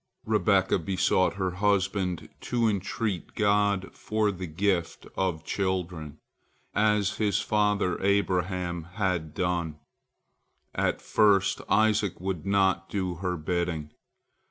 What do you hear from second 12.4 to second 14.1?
not do her bidding.